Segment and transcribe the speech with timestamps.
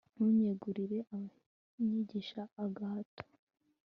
[0.13, 3.23] ntunyegurire abanyisha agahato